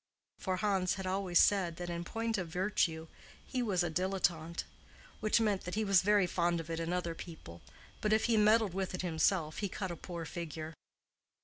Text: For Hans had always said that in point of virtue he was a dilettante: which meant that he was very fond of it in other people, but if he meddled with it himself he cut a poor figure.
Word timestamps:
For 0.39 0.55
Hans 0.57 0.95
had 0.95 1.05
always 1.05 1.37
said 1.37 1.75
that 1.75 1.91
in 1.91 2.03
point 2.03 2.39
of 2.39 2.47
virtue 2.47 3.07
he 3.45 3.61
was 3.61 3.83
a 3.83 3.91
dilettante: 3.91 4.63
which 5.19 5.39
meant 5.39 5.63
that 5.65 5.75
he 5.75 5.85
was 5.85 6.01
very 6.01 6.25
fond 6.25 6.59
of 6.59 6.71
it 6.71 6.79
in 6.79 6.91
other 6.91 7.13
people, 7.13 7.61
but 8.01 8.11
if 8.11 8.25
he 8.25 8.35
meddled 8.35 8.73
with 8.73 8.95
it 8.95 9.03
himself 9.03 9.59
he 9.59 9.69
cut 9.69 9.91
a 9.91 9.95
poor 9.95 10.25
figure. 10.25 10.73